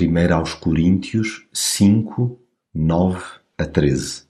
1 0.00 0.32
aos 0.32 0.54
Coríntios 0.54 1.48
5, 1.52 2.38
9 2.72 3.20
a 3.58 3.64
13 3.64 4.28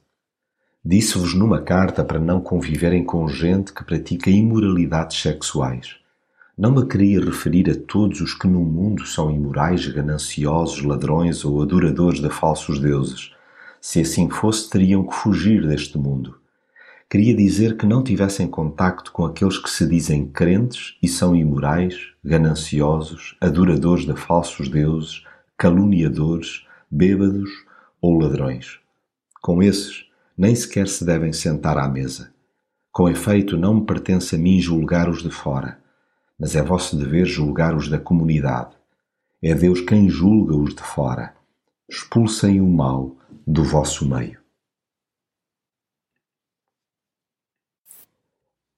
Disse-vos 0.83 1.35
numa 1.35 1.61
carta 1.61 2.03
para 2.03 2.19
não 2.19 2.41
conviverem 2.41 3.05
com 3.05 3.29
gente 3.29 3.75
que 3.75 3.85
pratica 3.85 4.31
imoralidades 4.31 5.21
sexuais. 5.21 5.97
Não 6.57 6.71
me 6.73 6.87
queria 6.87 7.23
referir 7.23 7.69
a 7.69 7.75
todos 7.75 8.23
os 8.23 8.33
que 8.33 8.47
no 8.47 8.61
mundo 8.61 9.05
são 9.05 9.31
imorais, 9.31 9.87
gananciosos, 9.89 10.83
ladrões 10.83 11.45
ou 11.45 11.61
adoradores 11.61 12.23
de 12.23 12.31
falsos 12.31 12.79
deuses. 12.79 13.33
Se 13.79 14.01
assim 14.01 14.31
fosse, 14.31 14.71
teriam 14.71 15.07
que 15.07 15.15
fugir 15.15 15.67
deste 15.67 15.99
mundo. 15.99 16.39
Queria 17.11 17.37
dizer 17.37 17.77
que 17.77 17.85
não 17.85 18.03
tivessem 18.03 18.49
contacto 18.49 19.13
com 19.13 19.27
aqueles 19.27 19.59
que 19.59 19.69
se 19.69 19.87
dizem 19.87 20.25
crentes 20.25 20.97
e 21.03 21.09
são 21.09 21.37
imorais, 21.37 21.95
gananciosos, 22.25 23.37
adoradores 23.39 24.07
de 24.07 24.17
falsos 24.17 24.71
deuses, 24.71 25.25
caluniadores, 25.59 26.65
bêbados 26.89 27.51
ou 28.01 28.17
ladrões. 28.17 28.79
Com 29.43 29.61
esses, 29.61 30.07
nem 30.37 30.55
sequer 30.55 30.87
se 30.87 31.05
devem 31.05 31.33
sentar 31.33 31.77
à 31.77 31.89
mesa. 31.89 32.33
Com 32.93 33.09
efeito, 33.09 33.57
não 33.57 33.75
me 33.75 33.85
pertence 33.87 34.37
a 34.37 34.39
mim 34.39 34.61
julgar 34.61 35.09
os 35.09 35.21
de 35.21 35.31
fora, 35.31 35.83
mas 36.39 36.55
é 36.55 36.63
vosso 36.63 36.97
dever 36.97 37.27
julgar 37.27 37.77
os 37.77 37.89
da 37.89 37.99
comunidade. 37.99 38.77
É 39.43 39.53
Deus 39.53 39.81
quem 39.81 40.09
julga 40.09 40.57
os 40.57 40.75
de 40.75 40.83
fora. 40.83 41.35
Expulsem 41.89 42.61
o 42.61 42.69
mal 42.69 43.17
do 43.45 43.65
vosso 43.65 44.09
meio. 44.09 44.39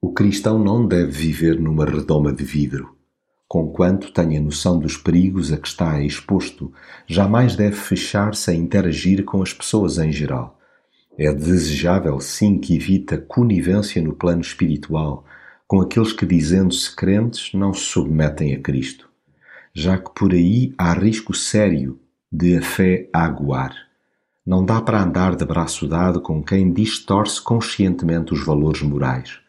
O 0.00 0.14
cristão 0.14 0.58
não 0.58 0.86
deve 0.86 1.10
viver 1.10 1.60
numa 1.60 1.84
redoma 1.84 2.32
de 2.32 2.42
vidro 2.42 2.99
Conquanto 3.52 4.12
tenha 4.12 4.40
noção 4.40 4.78
dos 4.78 4.96
perigos 4.96 5.52
a 5.52 5.56
que 5.56 5.66
está 5.66 6.00
exposto, 6.00 6.72
jamais 7.04 7.56
deve 7.56 7.74
fechar-se 7.74 8.48
a 8.48 8.54
interagir 8.54 9.24
com 9.24 9.42
as 9.42 9.52
pessoas 9.52 9.98
em 9.98 10.12
geral. 10.12 10.56
É 11.18 11.32
desejável, 11.32 12.20
sim, 12.20 12.60
que 12.60 12.76
evite 12.76 13.14
a 13.14 13.18
conivência 13.20 14.00
no 14.00 14.14
plano 14.14 14.40
espiritual 14.40 15.24
com 15.66 15.80
aqueles 15.80 16.12
que, 16.12 16.24
dizendo-se 16.24 16.94
crentes, 16.94 17.52
não 17.52 17.74
se 17.74 17.80
submetem 17.80 18.54
a 18.54 18.60
Cristo, 18.60 19.10
já 19.74 19.98
que 19.98 20.14
por 20.14 20.32
aí 20.32 20.72
há 20.78 20.92
risco 20.92 21.34
sério 21.34 21.98
de 22.30 22.56
a 22.56 22.62
fé 22.62 23.10
aguar. 23.12 23.74
Não 24.46 24.64
dá 24.64 24.80
para 24.80 25.02
andar 25.02 25.34
de 25.34 25.44
braço 25.44 25.88
dado 25.88 26.20
com 26.20 26.40
quem 26.40 26.72
distorce 26.72 27.42
conscientemente 27.42 28.32
os 28.32 28.46
valores 28.46 28.82
morais. 28.82 29.39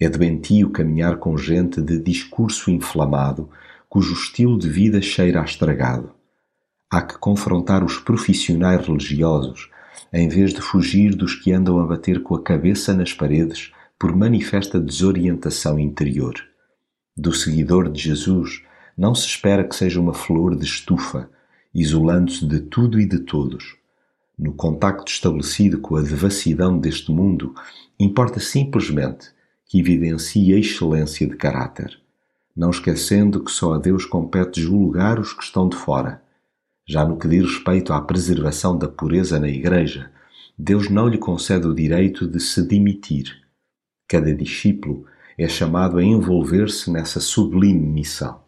É 0.00 0.08
doentio 0.08 0.70
caminhar 0.70 1.18
com 1.18 1.36
gente 1.36 1.82
de 1.82 1.98
discurso 1.98 2.70
inflamado, 2.70 3.50
cujo 3.86 4.14
estilo 4.14 4.58
de 4.58 4.66
vida 4.66 5.02
cheira 5.02 5.42
a 5.42 5.44
estragado. 5.44 6.14
Há 6.90 7.02
que 7.02 7.18
confrontar 7.18 7.84
os 7.84 7.98
profissionais 7.98 8.86
religiosos, 8.86 9.68
em 10.10 10.26
vez 10.26 10.54
de 10.54 10.62
fugir 10.62 11.14
dos 11.14 11.34
que 11.34 11.52
andam 11.52 11.78
a 11.78 11.86
bater 11.86 12.22
com 12.22 12.34
a 12.34 12.42
cabeça 12.42 12.94
nas 12.94 13.12
paredes 13.12 13.72
por 13.98 14.16
manifesta 14.16 14.80
desorientação 14.80 15.78
interior. 15.78 16.34
Do 17.14 17.34
seguidor 17.34 17.92
de 17.92 18.00
Jesus, 18.00 18.62
não 18.96 19.14
se 19.14 19.26
espera 19.26 19.62
que 19.62 19.76
seja 19.76 20.00
uma 20.00 20.14
flor 20.14 20.56
de 20.56 20.64
estufa, 20.64 21.28
isolando-se 21.74 22.46
de 22.46 22.60
tudo 22.60 22.98
e 22.98 23.04
de 23.04 23.18
todos. 23.18 23.76
No 24.38 24.54
contacto 24.54 25.12
estabelecido 25.12 25.78
com 25.78 25.96
a 25.96 26.00
devassidão 26.00 26.78
deste 26.78 27.12
mundo, 27.12 27.54
importa 27.98 28.40
simplesmente 28.40 29.28
que 29.70 29.78
evidencie 29.78 30.52
excelência 30.52 31.24
de 31.28 31.36
caráter, 31.36 31.96
não 32.56 32.70
esquecendo 32.70 33.44
que 33.44 33.52
só 33.52 33.74
a 33.74 33.78
Deus 33.78 34.04
compete 34.04 34.60
julgar 34.60 35.20
os 35.20 35.32
que 35.32 35.44
estão 35.44 35.68
de 35.68 35.76
fora. 35.76 36.20
Já 36.84 37.04
no 37.04 37.16
que 37.16 37.28
diz 37.28 37.44
respeito 37.44 37.92
à 37.92 38.00
preservação 38.00 38.76
da 38.76 38.88
pureza 38.88 39.38
na 39.38 39.48
Igreja, 39.48 40.10
Deus 40.58 40.90
não 40.90 41.06
lhe 41.06 41.18
concede 41.18 41.68
o 41.68 41.74
direito 41.74 42.26
de 42.26 42.40
se 42.40 42.66
demitir. 42.66 43.42
Cada 44.08 44.34
discípulo 44.34 45.06
é 45.38 45.46
chamado 45.46 45.98
a 45.98 46.02
envolver-se 46.02 46.90
nessa 46.90 47.20
sublime 47.20 47.86
missão. 47.86 48.40